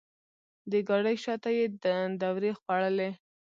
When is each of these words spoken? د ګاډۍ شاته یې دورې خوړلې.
د 0.71 0.73
ګاډۍ 0.87 1.17
شاته 1.23 1.49
یې 1.57 1.65
دورې 2.21 2.51
خوړلې. 2.59 3.09